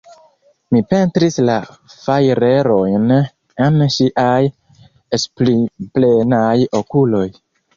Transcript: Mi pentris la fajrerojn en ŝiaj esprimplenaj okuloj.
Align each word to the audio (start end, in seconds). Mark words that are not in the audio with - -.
Mi 0.75 0.79
pentris 0.93 1.37
la 1.49 1.57
fajrerojn 2.05 3.05
en 3.67 3.79
ŝiaj 3.97 4.41
esprimplenaj 5.19 6.57
okuloj. 6.83 7.25